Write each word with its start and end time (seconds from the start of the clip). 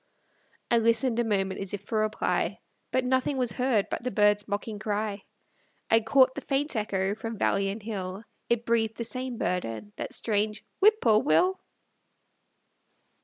I 0.71 0.79
listened 0.79 1.19
a 1.19 1.23
moment, 1.23 1.59
as 1.59 1.75
if 1.75 1.83
for 1.83 1.99
reply, 1.99 2.59
But 2.91 3.05
nothing 3.05 3.37
was 3.37 3.51
heard 3.51 3.87
but 3.91 4.01
the 4.01 4.09
bird's 4.09 4.47
mocking 4.47 4.79
cry. 4.79 5.25
I 5.91 5.99
caught 6.01 6.33
the 6.33 6.41
faint 6.41 6.75
echo 6.75 7.13
from 7.13 7.37
valley 7.37 7.69
and 7.69 7.83
hill; 7.83 8.23
It 8.49 8.65
breathed 8.65 8.97
the 8.97 9.03
same 9.03 9.37
burden, 9.37 9.93
that 9.97 10.13
strange 10.15 10.65
"Whip 10.79 11.01
poor 11.01 11.19
Will." 11.21 11.59